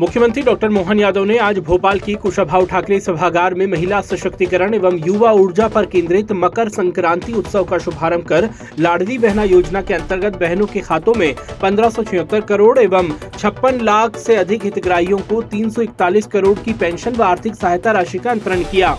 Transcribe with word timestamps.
मुख्यमंत्री 0.00 0.42
डॉक्टर 0.42 0.68
मोहन 0.68 1.00
यादव 1.00 1.24
ने 1.24 1.36
आज 1.38 1.58
भोपाल 1.58 1.98
की 2.00 2.12
कुशाभाव 2.14 2.66
ठाकरे 2.66 2.98
सभागार 3.00 3.54
में 3.54 3.66
महिला 3.66 4.00
सशक्तिकरण 4.00 4.74
एवं 4.74 4.96
युवा 5.06 5.32
ऊर्जा 5.32 5.66
पर 5.68 5.86
केंद्रित 5.86 6.32
मकर 6.34 6.68
संक्रांति 6.68 7.32
उत्सव 7.32 7.64
का 7.64 7.78
शुभारंभ 7.78 8.24
कर 8.24 8.48
लाडली 8.78 9.18
बहना 9.18 9.44
योजना 9.44 9.82
के 9.82 9.94
अंतर्गत 9.94 10.38
बहनों 10.40 10.66
के 10.66 10.80
खातों 10.80 11.14
में 11.14 11.34
पंद्रह 11.62 12.40
करोड़ 12.40 12.78
एवं 12.78 13.12
छप्पन 13.38 13.80
लाख 13.82 14.16
से 14.18 14.36
अधिक 14.36 14.64
हितग्राहियों 14.64 15.18
को 15.30 15.42
341 15.54 16.26
करोड़ 16.26 16.58
की 16.58 16.72
पेंशन 16.74 17.16
व 17.16 17.22
आर्थिक 17.22 17.54
सहायता 17.54 17.92
राशि 17.92 18.18
का 18.18 18.30
अंतरण 18.30 18.62
किया। 18.62 18.96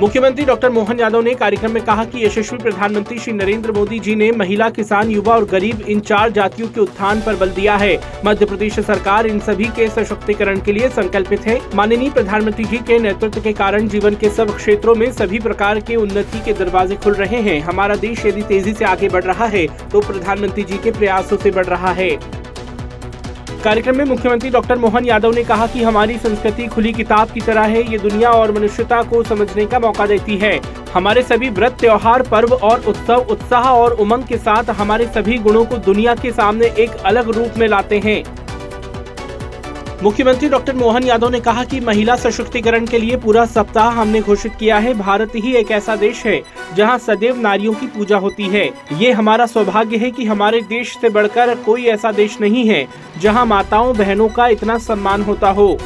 मुख्यमंत्री 0.00 0.44
डॉक्टर 0.44 0.70
मोहन 0.70 1.00
यादव 1.00 1.20
ने 1.20 1.34
कार्यक्रम 1.34 1.72
में 1.72 1.82
कहा 1.84 2.04
कि 2.04 2.24
यशस्वी 2.24 2.58
प्रधानमंत्री 2.58 3.18
श्री 3.18 3.32
नरेंद्र 3.32 3.72
मोदी 3.72 3.98
जी 3.98 4.14
ने 4.14 4.30
महिला, 4.32 4.68
किसान, 4.68 5.10
युवा 5.10 5.34
और 5.34 5.44
गरीब 5.44 5.80
इन 5.80 6.00
चार 6.00 6.30
जातियों 6.30 6.68
के 6.68 6.80
उत्थान 6.80 7.20
पर 7.20 7.36
बल 7.36 7.50
दिया 7.50 7.76
है। 7.76 8.22
मध्य 8.24 8.46
प्रदेश 8.46 8.80
सरकार 8.80 9.26
इन 9.26 9.38
सभी 9.40 9.64
के 9.64 9.88
सशक्तिकरण 9.88 10.60
के 10.60 10.72
लिए 10.72 10.88
संकल्पित 10.88 11.40
है। 11.40 11.60
माननीय 11.74 12.10
प्रधानमंत्री 12.10 12.64
जी 12.64 12.78
के 12.78 12.98
नेतृत्व 12.98 13.40
के 13.40 13.52
कारण 13.52 13.88
जीवन 13.88 14.14
के 14.14 14.30
सब 14.30 14.56
क्षेत्रों 14.56 14.94
में 14.94 15.10
सभी 15.12 15.38
प्रकार 15.38 15.80
के 15.80 15.96
उन्नति 15.96 16.44
के 16.44 16.52
दरवाजे 16.52 16.96
खुल 16.96 17.14
रहे 17.14 17.42
हैं। 17.42 17.60
हमारा 17.60 17.96
देश 17.96 18.26
यदि 18.26 18.42
तेज़ी 18.42 18.70
ऐसी 18.70 18.84
आगे 18.84 19.08
बढ़ 19.08 19.24
रहा 19.24 19.46
है 19.46 19.66
तो 19.92 20.00
प्रधानमंत्री 20.00 20.62
जी 20.62 20.78
के 20.78 20.90
प्रयासों 20.90 21.38
ऐसी 21.38 21.50
बढ़ 21.50 21.66
रहा 21.66 21.92
है। 21.92 22.43
कार्यक्रम 23.64 23.96
में 23.96 24.04
मुख्यमंत्री 24.04 24.48
डॉक्टर 24.50 24.78
मोहन 24.78 25.04
यादव 25.04 25.32
ने 25.34 25.42
कहा 25.44 25.66
कि 25.66 25.82
हमारी 25.82 26.16
संस्कृति 26.18 26.66
खुली 26.66 26.92
किताब 26.92 27.30
की 27.30 27.40
तरह 27.40 27.62
है, 27.62 27.82
ये 27.92 27.98
दुनिया 27.98 28.30
और 28.30 28.52
मनुष्यता 28.52 29.00
को 29.02 29.22
समझने 29.22 29.64
का 29.66 29.78
मौका 29.78 30.06
देती 30.06 30.36
है। 30.36 30.58
हमारे 30.94 31.22
सभी 31.22 31.48
व्रत, 31.50 31.76
त्योहार, 31.80 32.22
पर्व 32.22 32.52
और 32.54 32.84
उत्सव 32.88 33.26
उत्साह 33.30 33.70
और 33.70 33.92
उमंग 33.94 34.24
के 34.24 34.38
साथ 34.38 34.70
हमारे 34.72 35.06
सभी 35.06 35.38
गुणों 35.38 35.64
को 35.64 35.76
दुनिया 35.82 36.14
के 36.14 36.32
सामने 36.32 36.66
एक 36.78 36.96
अलग 37.06 37.30
रूप 37.30 37.58
में 37.58 37.66
लाते 37.68 37.98
हैं। 37.98 38.22
मुख्यमंत्री 40.04 40.48
डॉक्टर 40.48 40.74
मोहन 40.76 41.04
यादव 41.04 41.28
ने 41.28 41.38
कहा 41.40 41.62
कि 41.64 41.78
महिला 41.80 42.14
सशक्तिकरण 42.16 42.86
के 42.86 42.98
लिए 42.98 43.16
पूरा 43.16 43.44
सप्ताह 43.46 43.90
हमने 43.90 44.20
घोषित 44.20 44.54
किया 44.54 44.78
है। 44.78 44.92
भारत 44.94 45.32
ही 45.34 45.54
एक 45.56 45.70
ऐसा 45.70 45.94
देश 45.96 46.24
है 46.26 46.40
जहाँ 46.76 46.96
सदैव 46.98 47.36
नारियों 47.36 47.72
की 47.74 47.86
पूजा 47.86 48.16
होती 48.16 48.48
है। 48.48 48.64
ये 48.92 49.12
हमारा 49.12 49.46
सौभाग्य 49.46 49.96
है 49.96 50.10
कि 50.10 50.24
हमारे 50.24 50.60
देश 50.68 50.92
से 51.00 51.08
बढ़कर 51.08 51.54
कोई 51.56 51.84
ऐसा 51.86 52.10
देश 52.12 52.36
नहीं 52.40 52.66
है 52.66 52.86
जहाँ 53.20 53.44
माताओं, 53.46 53.96
बहनों 53.96 54.28
का 54.28 54.46
इतना 54.46 54.76
सम्मान 54.78 55.22
होता 55.22 55.50
हो। 55.50 55.78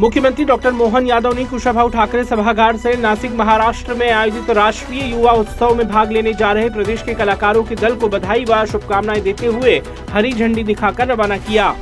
मुख्यमंत्री 0.00 0.44
डॉक्टर 0.44 0.72
मोहन 0.72 1.06
यादव 1.06 1.34
ने 1.34 1.44
कुशाभाऊ 1.44 1.88
ठाकरे 1.88 2.24
सभागार 2.24 2.76
से 2.76 2.94
नासिक, 2.96 3.32
महाराष्ट्र 3.32 3.94
में 3.94 4.10
आयोजित 4.10 4.50
राष्ट्रीय 4.50 5.04
युवा 5.10 5.32
उत्सव 5.32 5.74
में 5.74 5.86
भाग 5.88 6.12
लेने 6.12 6.32
जा 6.34 6.52
रहे 6.52 6.70
प्रदेश 6.70 7.02
के 7.02 7.14
कलाकारों 7.14 7.64
के 7.64 7.74
दल 7.74 7.94
को 7.94 8.08
बधाई 8.08 8.44
व 8.44 8.64
शुभकामनाएँ 8.64 9.20
देते 9.20 9.46
हुए 9.46 9.80
हरी 10.10 10.32
झंडी 10.32 10.64
दिखाकर 10.64 11.08
रवाना 11.08 11.36
किया। 11.38 11.74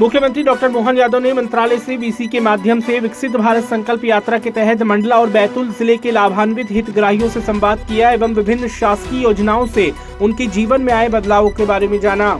मुख्यमंत्री 0.00 0.42
डॉक्टर 0.42 0.68
मोहन 0.68 0.98
यादव 0.98 1.18
ने 1.18 1.32
मंत्रालय 1.32 1.78
से 1.78 1.96
बीसी 1.98 2.26
के 2.28 2.40
माध्यम 2.40 2.80
से 2.80 2.98
विकसित 3.00 3.36
भारत 3.36 3.64
संकल्प 3.64 4.04
यात्रा 4.04 4.38
के 4.38 4.50
तहत 4.50 4.82
मंडला 4.82 5.18
और 5.20 5.30
बैतूल 5.30 5.70
ज़िले 5.78 5.96
के 5.96 6.10
लाभान्वित 6.10 6.70
हितग्राहियों 6.70 7.28
से 7.28 7.40
संवाद 7.40 7.86
किया 7.88 8.10
एवं 8.10 8.34
विभिन्न 8.34 8.68
शासकीय 8.76 9.22
योजनाओं 9.22 9.66
से 9.66 9.90
उनके 10.22 10.46
जीवन 10.58 10.82
में 10.82 10.92
आए 10.92 11.08
बदलावों 11.08 11.50
के 11.50 11.66
बारे 11.66 11.88
में 11.88 11.98
जाना। 12.00 12.32